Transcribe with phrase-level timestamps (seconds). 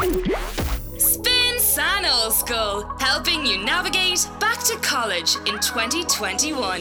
[0.00, 6.80] Spin San Ollscoil, helping you navigate back to college in 2021.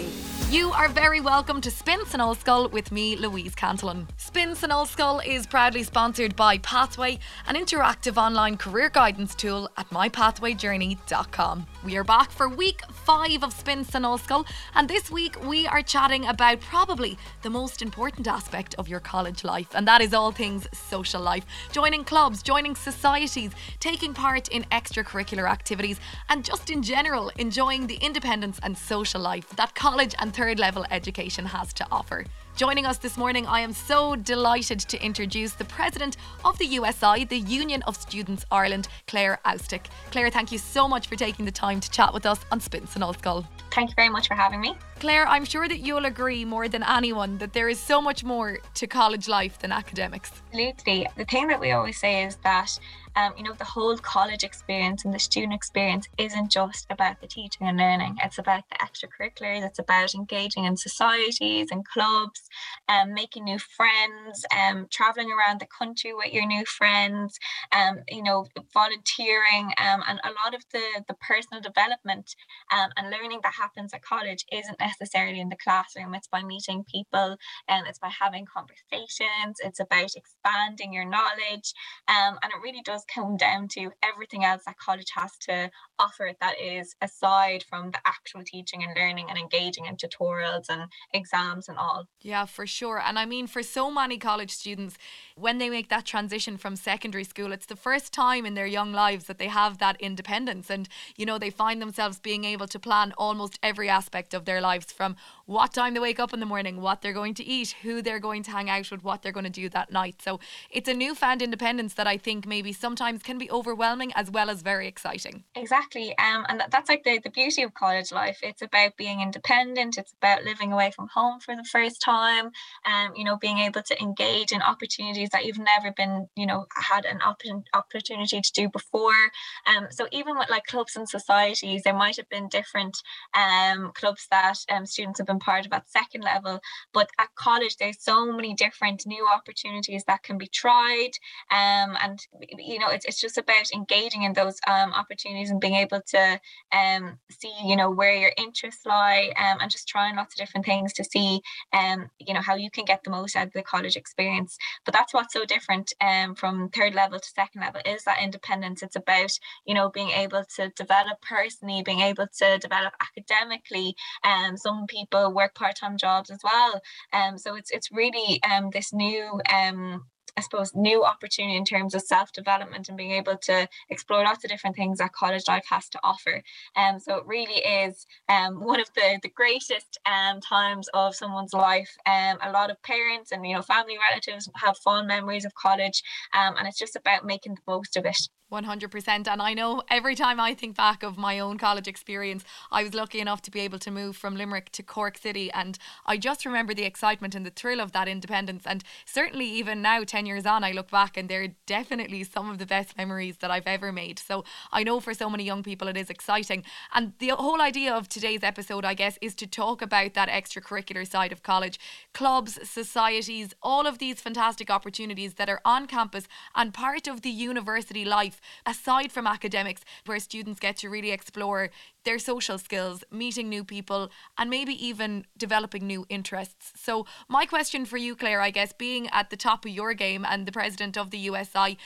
[0.49, 4.07] You are very welcome to Spin San Ollscoil with me, Louise Cantillon.
[4.17, 9.87] Spin San Ollscoil is proudly sponsored by Pathway, an interactive online career guidance tool at
[9.91, 11.67] mypathwayjourney.com.
[11.85, 15.83] We are back for week five of Spin San Ollscoil, and this week we are
[15.83, 20.31] chatting about probably the most important aspect of your college life, and that is all
[20.31, 21.45] things social life.
[21.71, 27.97] Joining clubs, joining societies, taking part in extracurricular activities, and just in general enjoying the
[27.97, 32.23] independence and social life that college and third level education has to offer.
[32.55, 36.15] Joining us this morning, I am so delighted to introduce the president
[36.45, 39.87] of the USI, the Union of Students Ireland, Clare Austick.
[40.11, 42.87] Clare, thank you so much for taking the time to chat with us on Spin
[42.87, 43.45] San Ollscoil.
[43.73, 44.77] Thank you very much for having me.
[45.01, 48.59] Clare, I'm sure that you'll agree more than anyone that there is so much more
[48.75, 50.31] to college life than academics.
[50.47, 51.05] Absolutely.
[51.17, 52.79] The thing that we always say is that
[53.19, 57.27] um, you know, the whole college experience and the student experience isn't just about the
[57.27, 58.15] teaching and learning.
[58.23, 59.65] It's about the extracurriculars.
[59.65, 62.41] It's about engaging in societies and clubs,
[62.87, 67.37] um, making new friends, um, traveling around the country with your new friends,
[67.73, 72.35] um, you know, volunteering, um, and a lot of the the personal development
[72.71, 76.13] um, and learning that happens at college isn't necessarily in the classroom.
[76.13, 77.35] It's by meeting people,
[77.67, 79.57] and it's by having conversations.
[79.59, 81.73] It's about expanding your knowledge,
[82.07, 86.31] um, and it really does come down to everything else that college has to offer
[86.39, 91.67] that is aside from the actual teaching and learning and engaging in tutorials and exams
[91.67, 92.05] and all.
[92.21, 93.01] Yeah, for sure.
[93.03, 94.97] And I mean, for so many college students,
[95.35, 98.91] when they make that transition from secondary school, it's the first time in their young
[98.91, 100.69] lives that they have that independence.
[100.69, 104.61] And, you know, they find themselves being able to plan almost every aspect of their
[104.61, 105.15] lives from
[105.45, 108.19] what time they wake up in the morning, what they're going to eat, who they're
[108.19, 110.21] going to hang out with, what they're going to do that night.
[110.21, 114.49] So it's a newfound independence that I think maybe sometimes can be overwhelming as well
[114.49, 115.43] as very exciting.
[115.55, 116.17] Exactly.
[116.17, 118.39] Um, and that's like the, the beauty of college life.
[118.43, 122.51] It's about being independent, it's about living away from home for the first time,
[122.85, 126.65] um, you know, being able to engage in opportunities that you've never been, you know,
[126.75, 127.41] had an op-
[127.73, 129.31] opportunity to do before.
[129.67, 132.97] Um, so even with like clubs and societies, there might have been different
[133.35, 136.59] um, clubs that um, students have been part of at second level.
[136.93, 141.11] But at college, there's so many different new opportunities that can be tried.
[141.51, 142.19] Um, and,
[142.57, 146.39] you know, it's, it's just about engaging in those um, opportunities and being able to
[146.71, 150.65] um, see, you know, where your interests lie um, and just trying lots of different
[150.65, 151.41] things to see,
[151.73, 154.57] um, you know, how you can get the most out of the college experience.
[154.85, 158.81] But that's what's so different um, from third level to second level is that independence.
[158.81, 159.31] It's about,
[159.65, 163.95] you know, being able to develop personally, being able to develop academically.
[164.23, 166.81] Um, some people work part-time jobs as well.
[167.13, 170.05] Um, so it's it's really um this new um
[170.37, 174.43] I suppose, new opportunity in terms of self development and being able to explore lots
[174.43, 176.41] of different things that college life has to offer.
[176.75, 181.53] Um, so it really is um, one of the, the greatest um, times of someone's
[181.53, 181.95] life.
[182.05, 186.03] Um, a lot of parents and you know family relatives have fond memories of college,
[186.33, 188.17] um, and it's just about making the most of it.
[188.51, 189.27] 100%.
[189.27, 192.93] And I know every time I think back of my own college experience, I was
[192.93, 195.51] lucky enough to be able to move from Limerick to Cork City.
[195.51, 198.63] And I just remember the excitement and the thrill of that independence.
[198.65, 202.57] And certainly, even now, 10 years on, I look back and they're definitely some of
[202.57, 204.19] the best memories that I've ever made.
[204.19, 206.63] So I know for so many young people, it is exciting.
[206.93, 211.07] And the whole idea of today's episode, I guess, is to talk about that extracurricular
[211.07, 211.79] side of college
[212.13, 217.29] clubs, societies, all of these fantastic opportunities that are on campus and part of the
[217.29, 221.69] university life aside from academics, where students get to really explore
[222.05, 226.71] their social skills, meeting new people, and maybe even developing new interests.
[226.75, 230.25] So, my question for you, Clare, I guess, being at the top of your game
[230.27, 231.77] and the president of the USI,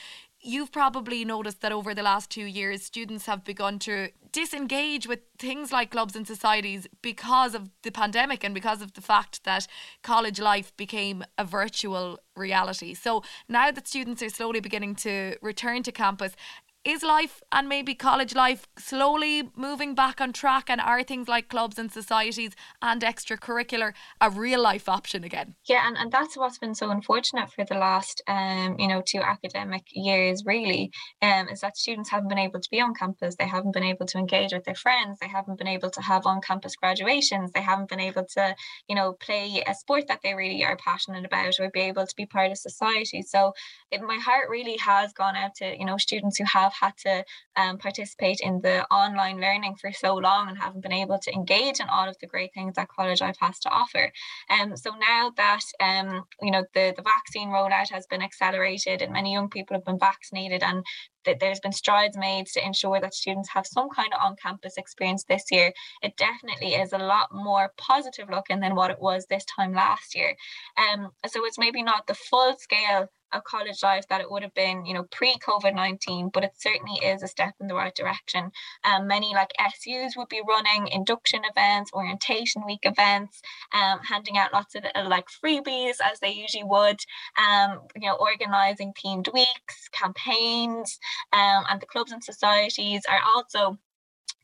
[0.44, 5.20] you've probably noticed that over the last two years, students have begun to disengage with
[5.38, 9.66] things like clubs and societies because of the pandemic and because of the fact that
[10.02, 12.92] college life became a virtual reality.
[12.94, 16.36] So now that students are slowly beginning to return to campus,
[16.84, 20.68] is life and maybe college life slowly moving back on track?
[20.68, 22.52] And are things like clubs and societies
[22.82, 25.54] and extracurricular a real life option again?
[25.66, 29.20] Yeah and, and that's what's been so unfortunate for the last um you know two
[29.20, 30.90] academic years really
[31.22, 33.36] um is that students haven't been able to be on campus.
[33.36, 35.18] They haven't been able to engage with their friends.
[35.20, 37.52] They haven't been able to have on campus graduations.
[37.52, 38.54] They haven't been able to
[38.88, 42.16] you know play a sport that they really are passionate about or be able to
[42.16, 43.22] be part of society.
[43.22, 43.54] So
[43.90, 47.24] it, my heart really has gone out to you know students who have had to
[47.56, 51.80] um, participate in the online learning for so long and haven't been able to engage
[51.80, 54.12] in all of the great things that college life has to offer.
[54.50, 59.12] Um, so now that um, you know the, the vaccine rollout has been accelerated and
[59.12, 60.84] many young people have been vaccinated and
[61.24, 65.24] that there's been strides made to ensure that students have some kind of on-campus experience
[65.24, 65.72] this year,
[66.02, 70.14] it definitely is a lot more positive looking than what it was this time last
[70.14, 70.36] year.
[70.76, 74.54] Um, so it's maybe not the full scale of college life that it would have
[74.54, 78.50] been, you know, pre-COVID-19, but it certainly is a step in the right direction.
[78.84, 83.42] Um, many like SUs would be running induction events, orientation week events,
[83.72, 87.00] um, handing out lots of uh, like freebies as they usually would,
[87.38, 90.98] um, you know, organizing themed weeks, campaigns,
[91.32, 93.78] um, and the clubs and societies are also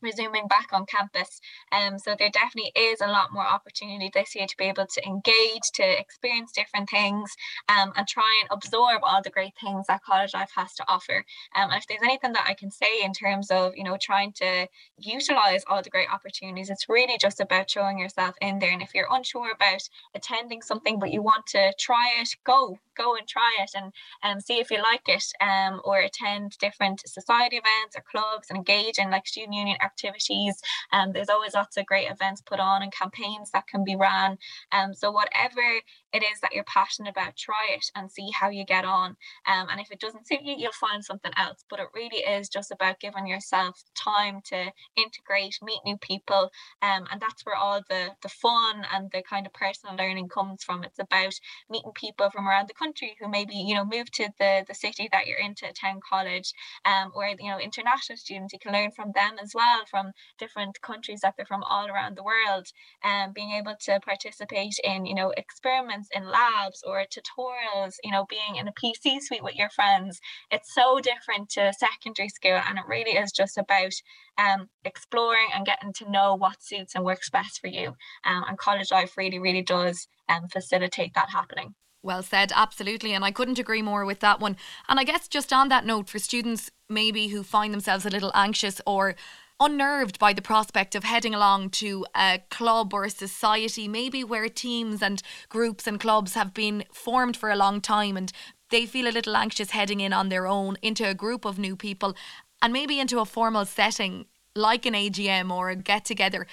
[0.01, 1.39] resuming back on campus.
[1.71, 5.05] Um, so there definitely is a lot more opportunity this year to be able to
[5.05, 7.31] engage, to experience different things,
[7.69, 11.23] um, and try and absorb all the great things that college life has to offer.
[11.55, 14.33] Um, and if there's anything that I can say in terms of, you know, trying
[14.33, 14.67] to
[14.97, 18.71] utilize all the great opportunities, it's really just about showing yourself in there.
[18.71, 19.81] And if you're unsure about
[20.15, 23.93] attending something, but you want to try it, go, go and try it and
[24.23, 28.57] um, see if you like it um, or attend different society events or clubs and
[28.57, 30.55] engage in like student union activities.
[30.91, 33.95] And um, there's always lots of great events put on and campaigns that can be
[33.95, 34.37] ran.
[34.71, 35.61] Um, so whatever
[36.13, 39.15] it is that you're passionate about, try it and see how you get on.
[39.47, 41.63] Um, and if it doesn't suit you, you'll find something else.
[41.69, 46.51] But it really is just about giving yourself time to integrate, meet new people.
[46.81, 50.63] Um, and that's where all the, the fun and the kind of personal learning comes
[50.63, 50.83] from.
[50.83, 51.33] It's about
[51.69, 55.07] meeting people from around the country who maybe, you know, move to the, the city
[55.11, 56.53] that you're in to attend college,
[56.85, 60.81] um, or, you know, international students, you can learn from them as well, from different
[60.81, 62.67] countries that they're from all around the world.
[63.03, 68.11] And um, being able to participate in, you know, experiments in labs or tutorials, you
[68.11, 70.19] know, being in a PC suite with your friends.
[70.49, 73.93] It's so different to secondary school, and it really is just about
[74.37, 77.89] um, exploring and getting to know what suits and works best for you.
[78.25, 81.75] Um, and college life really, really does um, facilitate that happening.
[82.03, 83.13] Well said, absolutely.
[83.13, 84.57] And I couldn't agree more with that one.
[84.89, 88.31] And I guess just on that note, for students maybe who find themselves a little
[88.33, 89.15] anxious or
[89.61, 94.49] unnerved by the prospect of heading along to a club or a society, maybe where
[94.49, 98.33] teams and groups and clubs have been formed for a long time and
[98.71, 101.75] they feel a little anxious heading in on their own into a group of new
[101.75, 102.15] people
[102.59, 104.25] and maybe into a formal setting
[104.55, 106.47] like an AGM or a get together.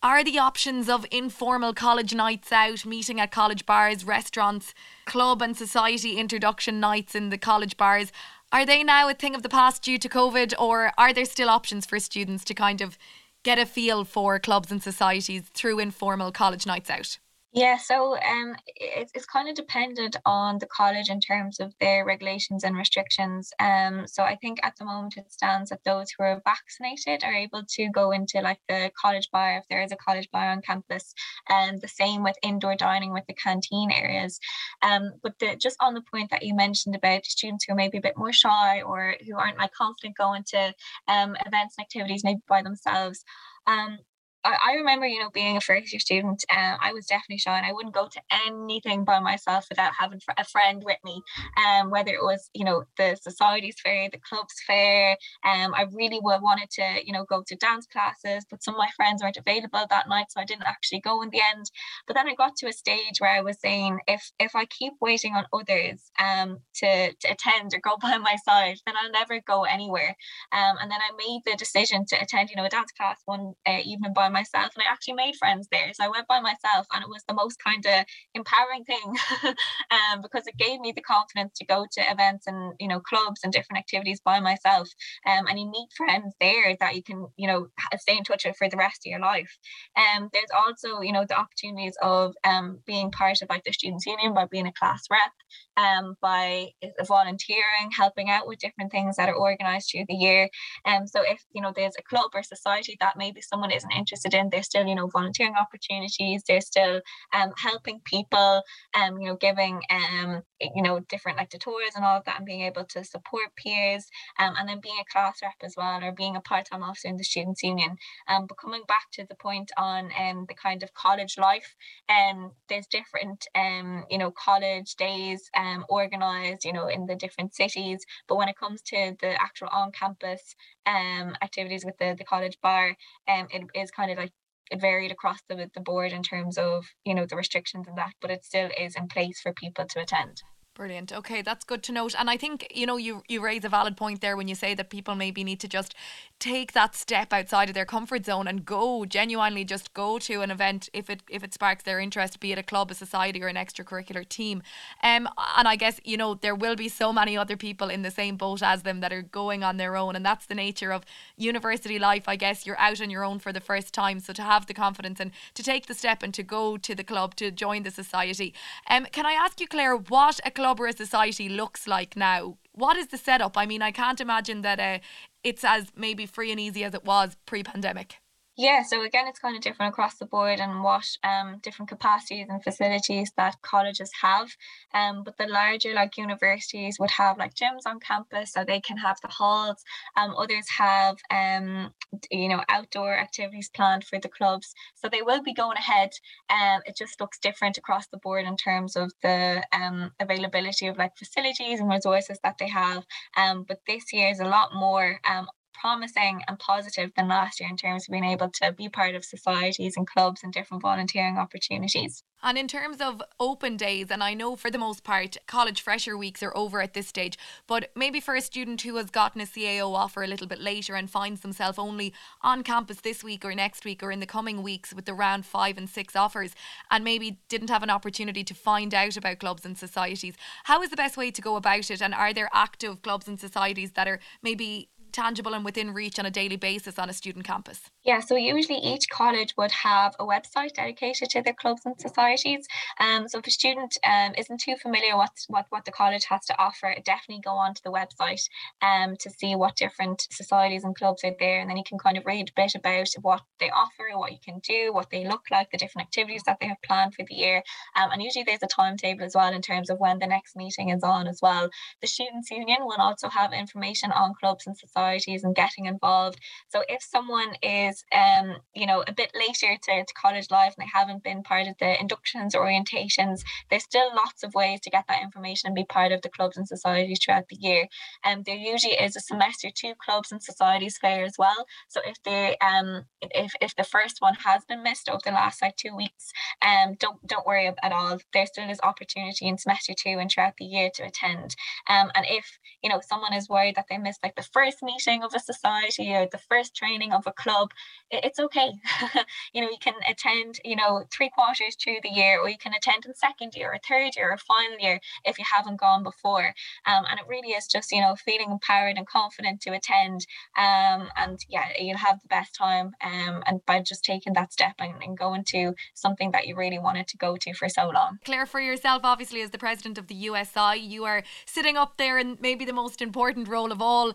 [0.00, 4.72] Are the options of informal college nights out, meeting at college bars, restaurants,
[5.04, 8.12] club and society introduction nights in the college bars,
[8.52, 11.48] are they now a thing of the past due to COVID, or are there still
[11.48, 12.98] options for students to kind of
[13.42, 17.18] get a feel for clubs and societies through informal college nights out?
[17.54, 22.02] Yeah, so um, it's, it's kind of dependent on the college in terms of their
[22.02, 23.52] regulations and restrictions.
[23.60, 27.34] Um, so I think at the moment it stands that those who are vaccinated are
[27.34, 30.62] able to go into like the college bar if there is a college bar on
[30.62, 31.12] campus,
[31.50, 34.40] and the same with indoor dining with the canteen areas.
[34.80, 37.98] Um, but the, just on the point that you mentioned about students who are maybe
[37.98, 40.72] a bit more shy or who aren't like confident going to
[41.06, 43.22] um, events and activities maybe by themselves.
[43.66, 43.98] Um,
[44.44, 47.66] I, remember, you know, being a first year student, uh, I was definitely shy and
[47.66, 51.22] I wouldn't go to anything by myself without having a friend with me.
[51.64, 55.16] Um, whether it was, you know, the society's fair, the club's fair.
[55.44, 58.90] Um, I really wanted to, you know, go to dance classes, but some of my
[58.96, 61.70] friends weren't available that night, so I didn't actually go in the end.
[62.06, 64.94] But then I got to a stage where I was saying, if if I keep
[65.00, 69.40] waiting on others um to, to attend or go by my side, then I'll never
[69.46, 70.16] go anywhere.
[70.52, 73.54] Um, and then I made the decision to attend, you know, a dance class one
[73.66, 75.92] uh, evening by myself and I actually made friends there.
[75.94, 79.14] So I went by myself and it was the most kind of empowering thing
[79.90, 83.40] um, because it gave me the confidence to go to events and, you know, clubs
[83.44, 84.88] and different activities by myself.
[85.26, 88.56] Um, and you meet friends there that you can, you know, stay in touch with
[88.56, 89.58] for the rest of your life.
[89.96, 94.06] Um, there's also, you know, the opportunities of um, being part of like the Students'
[94.06, 95.32] Union by being a class rep
[95.76, 96.68] um, by
[97.06, 100.48] volunteering, helping out with different things that are organized through the year.
[100.86, 104.21] Um, so if you know there's a club or society that maybe someone isn't interested
[104.30, 106.42] in, there's still you know volunteering opportunities.
[106.46, 107.00] There's still
[107.32, 108.62] um, helping people,
[108.98, 112.46] um, you know, giving um, you know different like tutorials and all of that, and
[112.46, 114.06] being able to support peers,
[114.38, 117.16] um, and then being a class rep as well, or being a part-time officer in
[117.16, 117.96] the students' union.
[118.28, 121.74] Um, but coming back to the point on um the kind of college life,
[122.08, 127.54] um, there's different um you know college days um, organized, you know, in the different
[127.54, 128.04] cities.
[128.28, 130.54] But when it comes to the actual on-campus
[130.86, 132.96] um, activities with the, the college bar,
[133.28, 134.32] um, it is kind of like
[134.70, 138.12] it varied across the, the board in terms of, you know, the restrictions and that,
[138.20, 140.42] but it still is in place for people to attend.
[140.74, 141.12] Brilliant.
[141.12, 142.14] Okay, that's good to note.
[142.18, 144.74] And I think, you know, you you raise a valid point there when you say
[144.74, 145.94] that people maybe need to just
[146.38, 150.50] take that step outside of their comfort zone and go genuinely just go to an
[150.50, 153.48] event if it if it sparks their interest, be it a club, a society or
[153.48, 154.62] an extracurricular team.
[155.02, 158.10] Um and I guess, you know, there will be so many other people in the
[158.10, 161.04] same boat as them that are going on their own and that's the nature of
[161.36, 162.24] university life.
[162.26, 164.20] I guess you're out on your own for the first time.
[164.20, 167.04] So to have the confidence and to take the step and to go to the
[167.04, 168.54] club to join the society.
[168.88, 172.56] Um can I ask you Clare what a club society looks like now.
[172.72, 173.58] What is the setup?
[173.58, 174.98] I mean, I can't imagine that uh,
[175.42, 178.18] it's as maybe free and easy as it was pre pandemic.
[178.54, 182.48] Yeah, so again, it's kind of different across the board and what um, different capacities
[182.50, 184.50] and facilities that colleges have.
[184.92, 188.98] Um, but the larger like universities would have like gyms on campus, so they can
[188.98, 189.82] have the halls.
[190.18, 191.94] Um, others have um,
[192.30, 196.10] you know outdoor activities planned for the clubs, so they will be going ahead.
[196.50, 200.98] Um, it just looks different across the board in terms of the um, availability of
[200.98, 203.04] like facilities and resources that they have.
[203.34, 205.46] Um, but this year is a lot more um,
[205.82, 209.24] promising and positive than last year in terms of being able to be part of
[209.24, 212.22] societies and clubs and different volunteering opportunities.
[212.44, 216.16] And in terms of open days, and I know for the most part, college fresher
[216.16, 217.36] weeks are over at this stage,
[217.66, 220.94] but maybe for a student who has gotten a CAO offer a little bit later
[220.94, 222.12] and finds themselves only
[222.42, 225.44] on campus this week or next week or in the coming weeks with the round
[225.44, 226.52] five and six offers,
[226.92, 230.34] and maybe didn't have an opportunity to find out about clubs and societies,
[230.64, 232.00] how is the best way to go about it?
[232.00, 236.26] And are there active clubs and societies that are maybe tangible and within reach on
[236.26, 237.90] a daily basis on a student campus?
[238.04, 242.66] Yeah, so usually each college would have a website dedicated to their clubs and societies.
[242.98, 246.44] Um, so if a student um, isn't too familiar with what, what the college has
[246.46, 248.42] to offer, definitely go onto the website
[248.80, 251.60] um, to see what different societies and clubs are there.
[251.60, 254.38] And then you can kind of read a bit about what they offer, what you
[254.44, 257.34] can do, what they look like, the different activities that they have planned for the
[257.34, 257.62] year.
[257.96, 260.88] Um, and usually there's a timetable as well in terms of when the next meeting
[260.88, 261.68] is on as well.
[262.00, 266.38] The Students' Union will also have information on clubs and societies and getting involved.
[266.68, 270.86] So if someone is um, you know a bit later to, to college life and
[270.86, 274.90] they haven't been part of the inductions or orientations there's still lots of ways to
[274.90, 277.86] get that information and be part of the clubs and societies throughout the year.
[278.24, 281.66] And um, there usually is a semester two clubs and societies fair as well.
[281.88, 285.62] So if they um if, if the first one has been missed over the last
[285.62, 286.32] like two weeks
[286.62, 288.18] um don't don't worry at all.
[288.32, 291.54] There still is opportunity in semester two and throughout the year to attend.
[291.88, 294.91] Um and if you know someone is worried that they missed like the first meeting
[295.22, 297.70] of a society or the first training of a club
[298.12, 298.72] it's okay.
[299.54, 302.74] you know, you can attend, you know, three quarters through the year, or you can
[302.74, 306.54] attend in second year or third year or final year if you haven't gone before.
[306.86, 310.26] Um, and it really is just, you know, feeling empowered and confident to attend.
[310.58, 312.92] Um, and yeah, you'll have the best time.
[313.02, 316.78] Um, and by just taking that step and, and going to something that you really
[316.78, 318.18] wanted to go to for so long.
[318.24, 322.18] Clare, for yourself, obviously, as the president of the USI, you are sitting up there
[322.18, 324.12] in maybe the most important role of all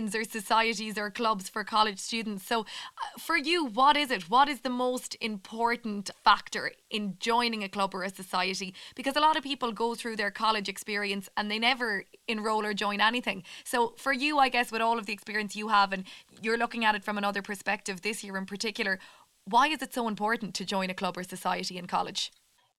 [0.00, 2.46] unions or societies or clubs for college students.
[2.46, 4.30] So uh, for you, what is it?
[4.30, 8.74] What is the most important factor in joining a club or a society?
[8.94, 12.72] Because a lot of people go through their college experience and they never enroll or
[12.74, 13.42] join anything.
[13.64, 16.04] So for you, I guess, with all of the experience you have and
[16.42, 18.98] you're looking at it from another perspective this year in particular,
[19.44, 22.32] why is it so important to join a club or society in college?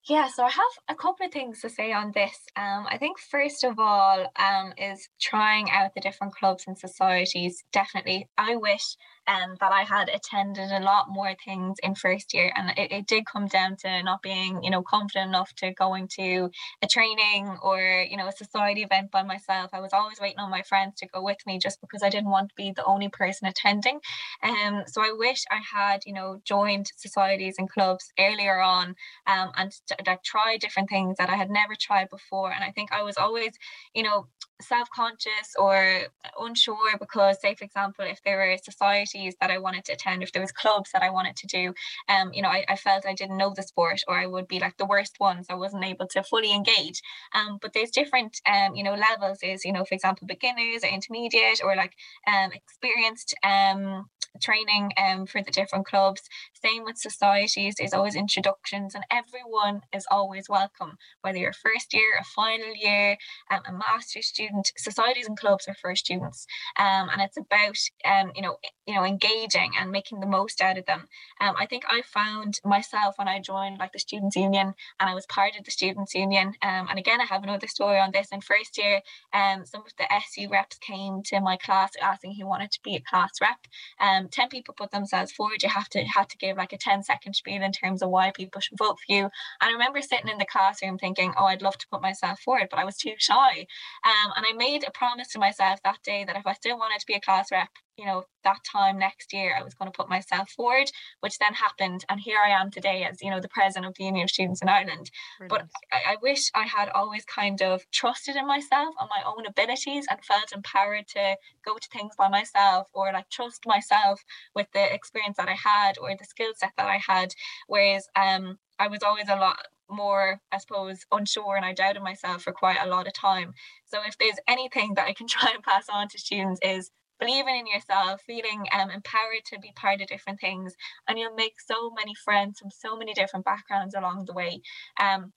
[0.08, 2.36] Yeah, so I have a couple of things to say on this.
[2.56, 7.62] Um, I think first of all, um, is trying out the different clubs and societies.
[7.72, 12.52] Definitely, I wish um, that I had attended a lot more things in first year.
[12.54, 16.08] And it, it did come down to not being, you know, confident enough to going
[16.18, 16.50] to
[16.82, 19.70] a training or, you know, a society event by myself.
[19.72, 22.30] I was always waiting on my friends to go with me just because I didn't
[22.30, 24.00] want to be the only person attending.
[24.42, 28.94] Um, so I wish I had, you know, joined societies and clubs earlier on
[29.26, 29.72] um, and
[30.06, 32.52] like try different things that I had never tried before.
[32.52, 33.52] And I think I was always,
[33.94, 34.26] you know,
[34.62, 36.02] self-conscious or
[36.40, 40.32] unsure because say for example if there were societies that i wanted to attend if
[40.32, 41.72] there was clubs that i wanted to do
[42.08, 44.60] um you know I, I felt i didn't know the sport or i would be
[44.60, 45.46] like the worst ones.
[45.50, 47.00] I wasn't able to fully engage.
[47.34, 49.38] Um but there's different um you know levels.
[49.42, 51.94] Is you know for example beginners or intermediate or like
[52.26, 54.06] um experienced um
[54.40, 56.22] training um for the different clubs.
[56.64, 57.74] Same with societies.
[57.78, 63.16] There's always introductions and everyone is always welcome whether you're first year a final year
[63.50, 66.46] um, a master's student student societies and clubs are for students,
[66.78, 68.56] um, and it's about um, you know
[68.86, 71.08] you know engaging and making the most out of them.
[71.40, 75.14] Um, I think I found myself when I joined like the students union and I
[75.14, 76.54] was part of the students union.
[76.62, 78.28] Um, and again, I have another story on this.
[78.32, 79.00] In first year,
[79.32, 82.96] um, some of the SU reps came to my class asking who wanted to be
[82.96, 83.58] a class rep.
[84.00, 85.62] Um, ten people put themselves forward.
[85.62, 88.30] You have to had to give like a 10 second spiel in terms of why
[88.30, 89.24] people should vote for you.
[89.24, 92.68] And I remember sitting in the classroom thinking, oh, I'd love to put myself forward,
[92.70, 93.66] but I was too shy.
[94.04, 97.00] Um, and I made a promise to myself that day that if I still wanted
[97.00, 99.96] to be a class rep, you know, that time next year, I was going to
[99.96, 102.04] put myself forward, which then happened.
[102.08, 104.62] And here I am today as, you know, the president of the Union of Students
[104.62, 105.10] in Ireland.
[105.38, 105.70] Brilliant.
[105.70, 109.46] But I, I, wish I had always kind of trusted in myself and my own
[109.46, 114.68] abilities and felt empowered to go to things by myself or like trust myself with
[114.72, 117.34] the experience that I had or the skill set that I had.
[117.66, 122.42] Whereas um, I was always a lot more, I suppose, unsure and I doubted myself
[122.42, 123.54] for quite a lot of time.
[123.86, 127.58] So if there's anything that I can try and pass on to students is believing
[127.58, 130.74] in yourself, feeling um, empowered to be part of different things,
[131.06, 134.60] and you'll make so many friends from so many different backgrounds along the way.
[135.00, 135.32] Um,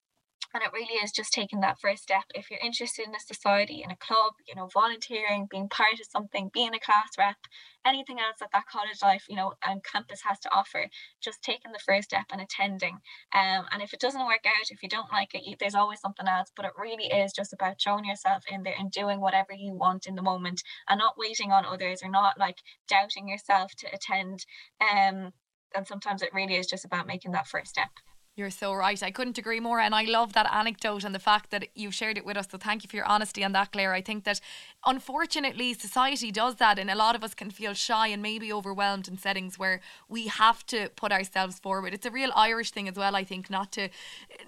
[0.54, 2.24] and it really is just taking that first step.
[2.34, 6.08] If you're interested in a society, in a club, you know, volunteering, being part of
[6.10, 7.38] something, being a class rep,
[7.86, 10.88] anything else that that college life, you know, and campus has to offer,
[11.22, 13.00] just taking the first step and attending.
[13.34, 16.28] Um, and if it doesn't work out, if you don't like it, there's always something
[16.28, 16.52] else.
[16.56, 20.08] But it really is just about throwing yourself in there and doing whatever you want
[20.08, 24.46] in the moment and not waiting on others or not like doubting yourself to attend.
[24.82, 25.32] Um,
[25.76, 27.90] and sometimes it really is just about making that first step.
[28.38, 29.02] You're so right.
[29.02, 29.80] I couldn't agree more.
[29.80, 32.48] And I love that anecdote and the fact that you've shared it with us.
[32.52, 33.94] So thank you for your honesty on that, Clare.
[33.94, 34.42] I think that
[34.86, 39.08] unfortunately society does that and a lot of us can feel shy and maybe overwhelmed
[39.08, 41.94] in settings where we have to put ourselves forward.
[41.94, 43.90] It's a real Irish thing as well, I think, not to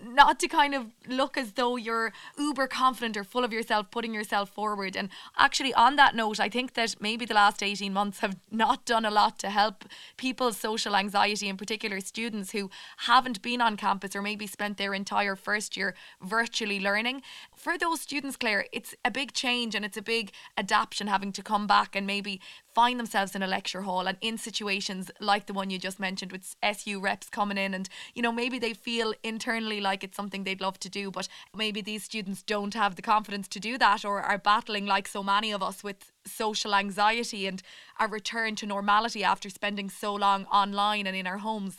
[0.05, 4.13] not to kind of look as though you're uber confident or full of yourself, putting
[4.13, 4.95] yourself forward.
[4.95, 8.85] And actually on that note, I think that maybe the last 18 months have not
[8.85, 9.85] done a lot to help
[10.17, 14.93] people's social anxiety, in particular students who haven't been on campus or maybe spent their
[14.93, 17.21] entire first year virtually learning.
[17.55, 20.26] For those students, Clare, it's a big change and it's a big
[20.57, 22.39] adaptation having to come back and maybe
[22.73, 26.31] find themselves in a lecture hall and in situations like the one you just mentioned
[26.31, 30.43] with SU reps coming in and you know maybe they feel internally like it's something
[30.43, 34.05] they'd love to do but maybe these students don't have the confidence to do that
[34.05, 37.63] or are battling like so many of us with social anxiety and
[37.99, 41.77] a return to normality after spending so long online and in our homes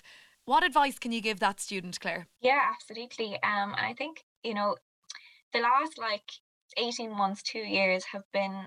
[0.49, 2.27] what advice can you give that student, Clare?
[2.41, 3.35] Yeah, absolutely.
[3.43, 4.77] Um, I think, you know,
[5.53, 6.31] the last like
[6.79, 8.67] 18 months, two years have been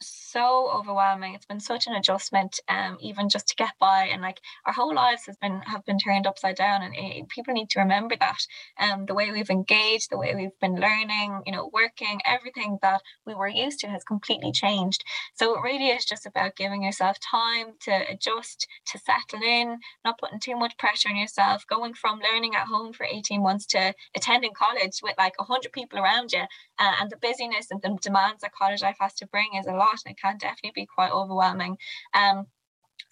[0.00, 1.34] so overwhelming.
[1.34, 4.94] It's been such an adjustment, um, even just to get by, and like our whole
[4.94, 6.82] lives has been have been turned upside down.
[6.82, 8.38] And it, people need to remember that.
[8.78, 13.02] Um, the way we've engaged, the way we've been learning, you know, working, everything that
[13.26, 15.04] we were used to has completely changed.
[15.34, 20.18] So it really is just about giving yourself time to adjust, to settle in, not
[20.18, 21.66] putting too much pressure on yourself.
[21.68, 25.98] Going from learning at home for eighteen months to attending college with like hundred people
[25.98, 26.44] around you,
[26.78, 29.72] uh, and the busyness and the demands that college life has to bring is a
[29.72, 31.76] lot lot and it can definitely be quite overwhelming.
[32.14, 32.46] Um,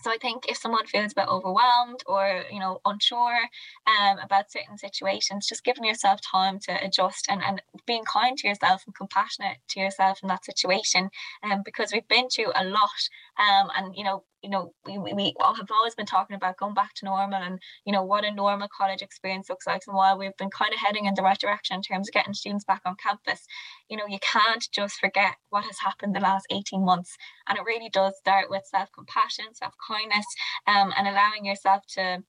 [0.00, 3.38] so I think if someone feels a bit overwhelmed or you know unsure
[3.86, 8.48] um, about certain situations, just giving yourself time to adjust and, and being kind to
[8.48, 11.10] yourself and compassionate to yourself in that situation,
[11.42, 13.00] um, because we've been through a lot,
[13.38, 16.74] um, and you know you know, we, we all have always been talking about going
[16.74, 19.82] back to normal and, you know, what a normal college experience looks like.
[19.86, 22.34] And while we've been kind of heading in the right direction in terms of getting
[22.34, 23.44] students back on campus,
[23.88, 27.16] you know, you can't just forget what has happened the last 18 months.
[27.48, 30.26] And it really does start with self compassion, self kindness,
[30.66, 32.22] um, and allowing yourself to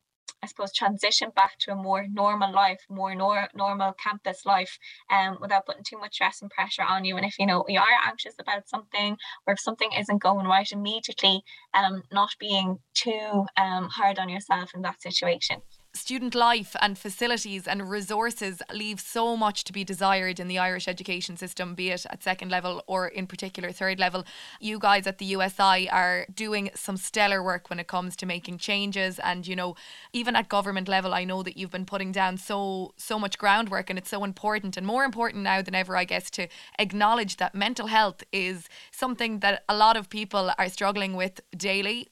[0.43, 4.77] I suppose, transition back to a more normal life, more nor- normal campus life,
[5.09, 7.17] um, without putting too much stress and pressure on you.
[7.17, 10.71] And if you know you are anxious about something, or if something isn't going right
[10.71, 15.61] immediately, um, not being too um hard on yourself in that situation
[15.93, 20.87] student life and facilities and resources leave so much to be desired in the Irish
[20.87, 24.23] education system, be it at second level or in particular third level.
[24.59, 28.59] You guys at the USI are doing some stellar work when it comes to making
[28.59, 29.75] changes and you know
[30.13, 33.89] even at government level I know that you've been putting down so so much groundwork
[33.89, 36.47] and it's so important and more important now than ever I guess to
[36.77, 42.09] acknowledge that mental health is something that a lot of people are struggling with daily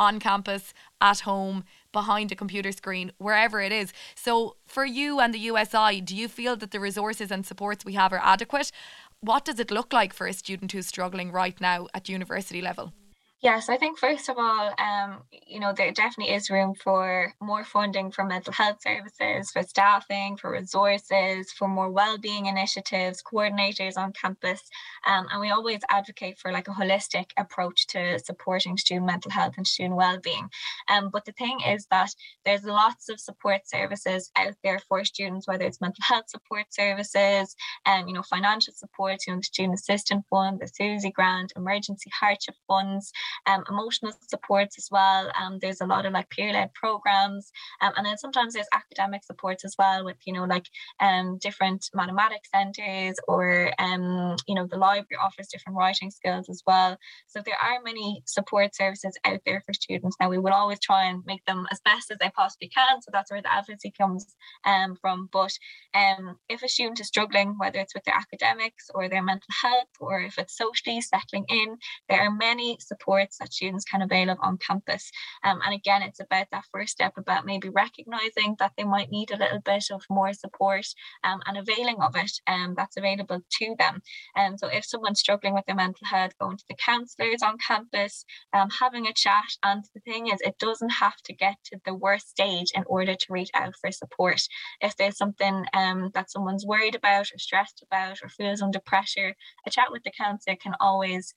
[0.00, 3.92] on campus, at home, behind a computer screen, wherever it is.
[4.14, 7.92] So, for you and the USI, do you feel that the resources and supports we
[7.92, 8.72] have are adequate?
[9.20, 12.94] What does it look like for a student who's struggling right now at university level?
[13.42, 17.64] Yes, I think first of all, um, you know, there definitely is room for more
[17.64, 24.12] funding for mental health services, for staffing, for resources, for more well-being initiatives, coordinators on
[24.12, 24.60] campus,
[25.06, 29.54] um, and we always advocate for like a holistic approach to supporting student mental health
[29.56, 30.50] and student well-being.
[30.90, 32.10] Um, but the thing is that
[32.44, 37.56] there's lots of support services out there for students, whether it's mental health support services,
[37.86, 41.54] and um, you know, financial support, you know, the Student Assistance Fund, the SUSI Grant,
[41.56, 43.10] emergency hardship funds
[43.46, 45.30] um, emotional supports as well.
[45.40, 49.64] Um, there's a lot of like peer-led programs, um, and then sometimes there's academic supports
[49.64, 50.66] as well with you know like
[51.00, 56.62] um, different mathematics centers or um, you know the library offers different writing skills as
[56.66, 56.96] well.
[57.26, 60.16] So there are many support services out there for students.
[60.20, 63.02] Now we will always try and make them as best as they possibly can.
[63.02, 65.28] So that's where the advocacy comes um, from.
[65.32, 65.52] But
[65.94, 69.88] um, if a student is struggling, whether it's with their academics or their mental health,
[70.00, 71.76] or if it's socially settling in,
[72.08, 72.78] there are many
[73.20, 75.10] support that students can avail of on campus.
[75.44, 79.30] Um, and again, it's about that first step about maybe recognizing that they might need
[79.30, 80.86] a little bit of more support
[81.24, 84.02] um, and availing of it um, that's available to them.
[84.36, 87.56] And um, so if someone's struggling with their mental health, going to the counsellors on
[87.66, 89.44] campus, um, having a chat.
[89.62, 93.14] And the thing is, it doesn't have to get to the worst stage in order
[93.14, 94.40] to reach out for support.
[94.80, 99.34] If there's something um, that someone's worried about or stressed about or feels under pressure,
[99.66, 101.34] a chat with the counsellor can always,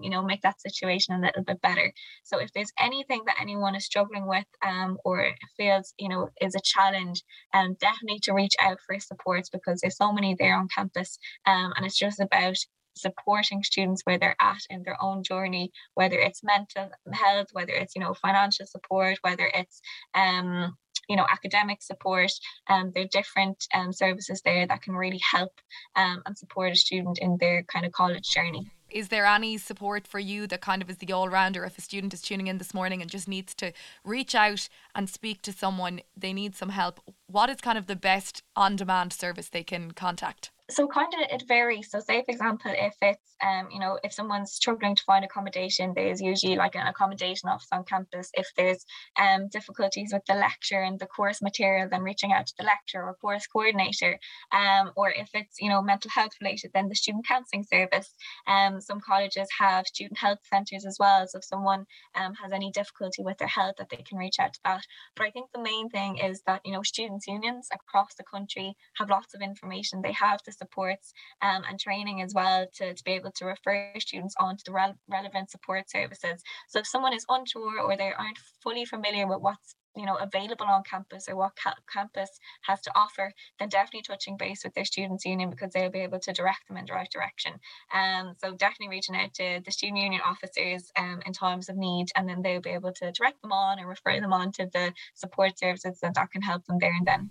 [0.00, 1.92] you know, make that situation little bit better.
[2.24, 6.54] So if there's anything that anyone is struggling with um, or feels, you know, is
[6.54, 7.22] a challenge,
[7.54, 11.72] um, definitely to reach out for support because there's so many there on campus um,
[11.76, 12.56] and it's just about
[12.96, 17.94] supporting students where they're at in their own journey whether it's mental health whether it's
[17.94, 19.80] you know financial support whether it's
[20.14, 20.76] um
[21.08, 22.30] you know academic support
[22.68, 25.52] um there are different um services there that can really help
[25.96, 30.06] um and support a student in their kind of college journey is there any support
[30.06, 32.58] for you that kind of is the all rounder if a student is tuning in
[32.58, 33.72] this morning and just needs to
[34.04, 37.00] reach out and speak to someone, they need some help?
[37.26, 40.50] What is kind of the best on demand service they can contact?
[40.70, 41.90] So kind of it varies.
[41.90, 45.92] So say for example, if it's um, you know, if someone's struggling to find accommodation,
[45.94, 48.30] there's usually like an accommodation office on campus.
[48.34, 48.84] If there's
[49.20, 53.08] um difficulties with the lecture and the course material, then reaching out to the lecturer
[53.08, 54.18] or course coordinator.
[54.52, 58.14] Um, or if it's you know mental health related, then the student counselling service.
[58.46, 61.26] Um, some colleges have student health centres as well.
[61.26, 64.52] So if someone um has any difficulty with their health, that they can reach out
[64.54, 64.82] to that.
[65.16, 68.74] But I think the main thing is that you know students unions across the country
[68.96, 70.02] have lots of information.
[70.02, 73.92] They have the supports um, and training as well to, to be able to refer
[73.98, 76.42] students on to the re- relevant support services.
[76.68, 80.66] So if someone is unsure or they aren't fully familiar with what's you know available
[80.66, 82.30] on campus or what ca- campus
[82.62, 86.18] has to offer then definitely touching base with their students union because they'll be able
[86.18, 87.52] to direct them in the right direction
[87.92, 92.06] um so definitely reaching out to the student union officers um in times of need
[92.16, 94.92] and then they'll be able to direct them on and refer them on to the
[95.14, 97.30] support services that can help them there and then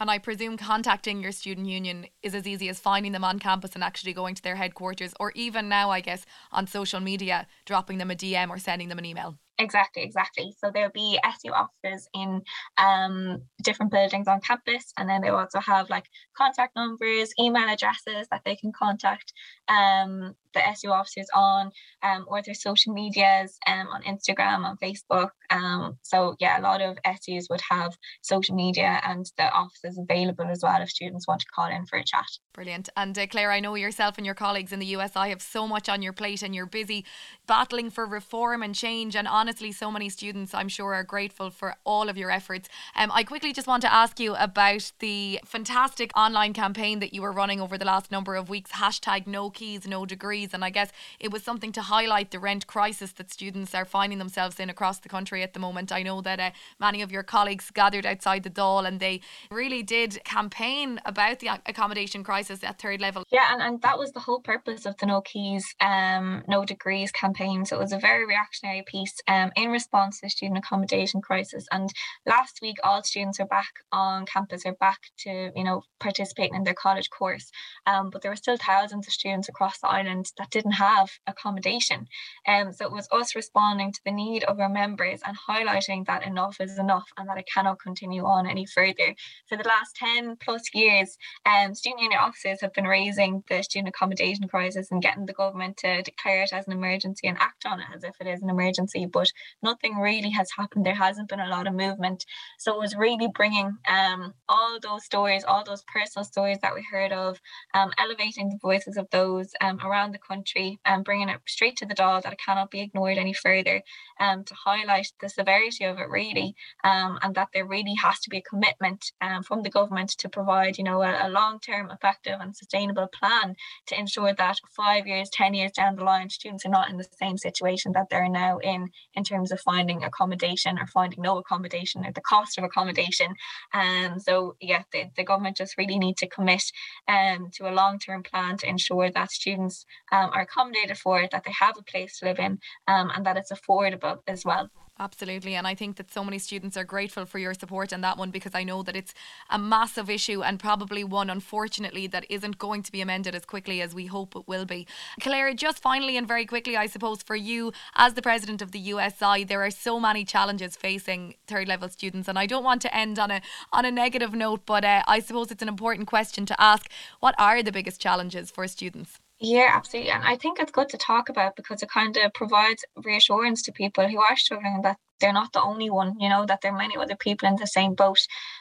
[0.00, 3.74] and I presume contacting your student union is as easy as finding them on campus
[3.74, 7.98] and actually going to their headquarters, or even now, I guess, on social media, dropping
[7.98, 9.38] them a DM or sending them an email.
[9.58, 10.54] Exactly, exactly.
[10.58, 12.40] So there'll be SU offices in
[12.78, 18.26] um, different buildings on campus, and then they also have like contact numbers, email addresses
[18.30, 19.34] that they can contact
[19.68, 21.70] um, the SU officers on,
[22.02, 25.30] um, or their social medias um, on Instagram, on Facebook.
[25.50, 30.46] Um, so yeah, a lot of SUs would have social media and the offices available
[30.46, 32.26] as well if students want to call in for a chat.
[32.52, 32.88] Brilliant.
[32.96, 35.88] And uh, Clare, I know yourself and your colleagues in the USI have so much
[35.88, 37.04] on your plate, and you're busy
[37.46, 41.76] battling for reform and change and honestly, so many students, I'm sure, are grateful for
[41.84, 42.68] all of your efforts.
[42.96, 47.20] Um, I quickly just want to ask you about the fantastic online campaign that you
[47.20, 50.39] were running over the last number of weeks hashtag no keys, no degrees.
[50.52, 54.18] And I guess it was something to highlight the rent crisis that students are finding
[54.18, 55.92] themselves in across the country at the moment.
[55.92, 59.82] I know that uh, many of your colleagues gathered outside the Dáil and they really
[59.82, 63.24] did campaign about the accommodation crisis at third level.
[63.30, 67.12] Yeah, and, and that was the whole purpose of the No Keys, um, No Degrees
[67.12, 67.64] campaign.
[67.64, 69.14] So it was a very reactionary piece.
[69.28, 71.66] Um, in response to the student accommodation crisis.
[71.70, 71.90] And
[72.26, 76.64] last week, all students are back on campus, are back to, you know, participating in
[76.64, 77.50] their college course.
[77.86, 82.06] Um, but there were still thousands of students across the island that didn't have accommodation.
[82.46, 86.26] Um, so it was us responding to the need of our members and highlighting that
[86.26, 89.14] enough is enough and that it cannot continue on any further.
[89.48, 91.16] For the last 10 plus years,
[91.46, 95.76] um, student union officers have been raising the student accommodation crisis and getting the government
[95.78, 98.50] to declare it as an emergency and act on it as if it is an
[98.50, 99.06] emergency.
[99.06, 99.30] But
[99.62, 100.86] nothing really has happened.
[100.86, 102.24] There hasn't been a lot of movement.
[102.58, 106.86] So it was really bringing um, all those stories, all those personal stories that we
[106.90, 107.40] heard of,
[107.74, 111.86] um, elevating the voices of those um, around the country and bringing it straight to
[111.86, 113.82] the Dáil that it cannot be ignored any further
[114.20, 116.54] um, to highlight the severity of it really
[116.84, 120.28] um, and that there really has to be a commitment um, from the government to
[120.28, 123.54] provide you know a, a long-term effective and sustainable plan
[123.86, 127.06] to ensure that five years ten years down the line students are not in the
[127.18, 132.04] same situation that they're now in in terms of finding accommodation or finding no accommodation
[132.04, 133.34] or the cost of accommodation.
[133.72, 136.62] And um, so yeah the, the government just really need to commit
[137.08, 141.44] um, to a long-term plan to ensure that students um, are accommodated for it that
[141.44, 144.70] they have a place to live in um, and that it's affordable as well
[145.00, 145.54] Absolutely.
[145.54, 148.30] And I think that so many students are grateful for your support on that one
[148.30, 149.14] because I know that it's
[149.48, 153.80] a massive issue and probably one, unfortunately, that isn't going to be amended as quickly
[153.80, 154.86] as we hope it will be.
[155.18, 158.78] Claire, just finally and very quickly, I suppose, for you as the president of the
[158.78, 162.28] USI, there are so many challenges facing third level students.
[162.28, 163.40] And I don't want to end on a,
[163.72, 166.90] on a negative note, but uh, I suppose it's an important question to ask.
[167.20, 169.18] What are the biggest challenges for students?
[169.42, 170.10] Yeah, absolutely.
[170.10, 173.72] And I think it's good to talk about because it kind of provides reassurance to
[173.72, 176.76] people who are struggling that they're not the only one, you know, that there are
[176.78, 178.18] many other people in the same boat.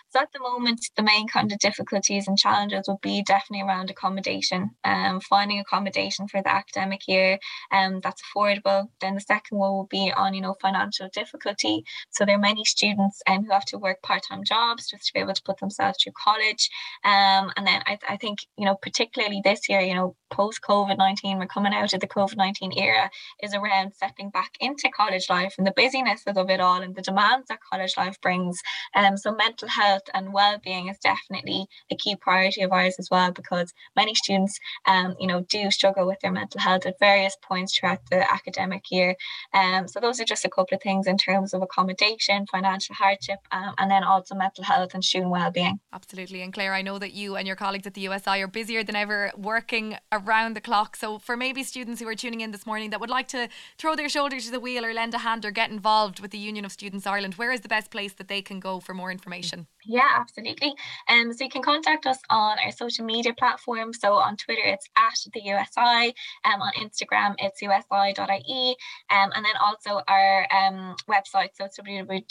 [0.09, 3.89] So at the moment, the main kind of difficulties and challenges would be definitely around
[3.89, 7.39] accommodation, um, finding accommodation for the academic year
[7.71, 8.87] um, that's affordable.
[9.01, 11.83] Then the second one will be on, you know, financial difficulty.
[12.09, 15.19] So there are many students um, who have to work part-time jobs just to be
[15.19, 16.69] able to put themselves through college.
[17.05, 21.45] Um, and then I, I think, you know, particularly this year, you know, post-COVID-19, we're
[21.45, 23.09] coming out of the COVID-19 era,
[23.41, 27.01] is around stepping back into college life and the busyness of it all and the
[27.01, 28.61] demands that college life brings.
[28.95, 33.31] Um, so mental health and well-being is definitely a key priority of ours as well
[33.31, 37.77] because many students um, you know do struggle with their mental health at various points
[37.77, 39.15] throughout the academic year.
[39.53, 43.39] Um, so those are just a couple of things in terms of accommodation financial hardship
[43.51, 45.79] um, and then also mental health and student well-being.
[45.93, 46.41] Absolutely.
[46.41, 48.95] And Clare I know that you and your colleagues at the USI are busier than
[48.95, 52.89] ever working around the clock so for maybe students who are tuning in this morning
[52.89, 55.51] that would like to throw their shoulder to the wheel or lend a hand or
[55.51, 58.41] get involved with the Union of Students Ireland where is the best place that they
[58.41, 60.75] can go for more information yeah, absolutely.
[61.07, 63.97] Um, so you can contact us on our social media platforms.
[63.99, 66.13] So on Twitter, it's at the USI.
[66.45, 68.75] Um, on Instagram, it's usi.ie.
[69.09, 72.27] Um, and then also our um, website, so it's www.usi.ie.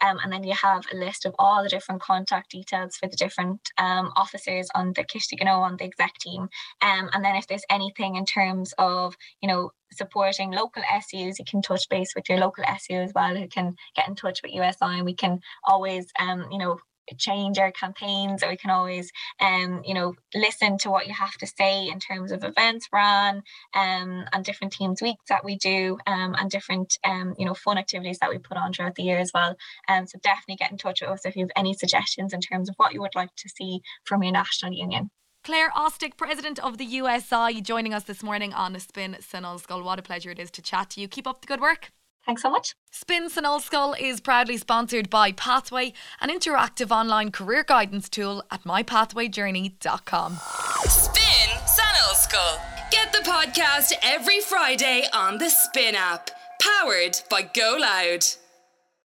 [0.00, 3.16] Um, and then you have a list of all the different contact details for the
[3.16, 6.48] different um, officers on the Kish on the exec team.
[6.82, 11.44] Um, and then if there's anything in terms of, you know, supporting local SUs, you
[11.46, 14.52] can touch base with your local SU as well, who can get in touch with
[14.52, 16.78] USI, and we can always, um, you know,
[17.16, 21.32] change our campaigns or we can always um you know listen to what you have
[21.32, 23.42] to say in terms of events run
[23.74, 27.78] um and different teams weeks that we do um and different um you know fun
[27.78, 29.56] activities that we put on throughout the year as well.
[29.88, 32.68] Um so definitely get in touch with us if you have any suggestions in terms
[32.68, 35.10] of what you would like to see from your national union
[35.48, 39.82] Clare Austick, President of the USI, joining us this morning on a Spin San Ollscoil.
[39.82, 41.08] What a pleasure it is to chat to you.
[41.08, 41.90] Keep up the good work.
[42.26, 42.74] Thanks so much.
[42.90, 48.64] Spin San Ollscoil is proudly sponsored by Pathway, an interactive online career guidance tool at
[48.64, 50.38] mypathwayjourney.com.
[50.84, 52.90] Spin San Ollscoil.
[52.90, 56.28] Get the podcast every Friday on the Spin app,
[56.60, 58.26] powered by Go Loud.